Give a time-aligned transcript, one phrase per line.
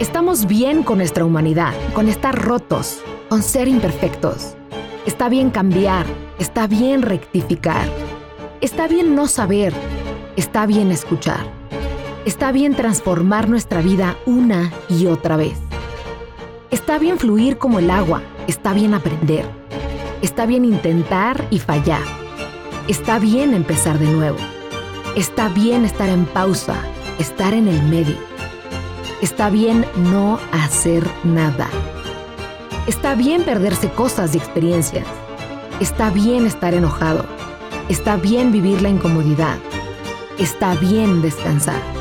[0.00, 4.54] Estamos bien con nuestra humanidad, con estar rotos, con ser imperfectos.
[5.04, 6.06] Está bien cambiar,
[6.38, 7.86] está bien rectificar.
[8.62, 9.74] Está bien no saber,
[10.36, 11.40] está bien escuchar.
[12.24, 15.58] Está bien transformar nuestra vida una y otra vez.
[16.70, 19.44] Está bien fluir como el agua, está bien aprender.
[20.22, 22.02] Está bien intentar y fallar.
[22.88, 24.38] Está bien empezar de nuevo.
[25.14, 26.76] Está bien estar en pausa,
[27.18, 28.39] estar en el medio.
[29.22, 31.68] Está bien no hacer nada.
[32.86, 35.06] Está bien perderse cosas y experiencias.
[35.78, 37.26] Está bien estar enojado.
[37.90, 39.58] Está bien vivir la incomodidad.
[40.38, 41.99] Está bien descansar.